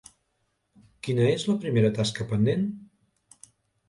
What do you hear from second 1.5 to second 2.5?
primera tasca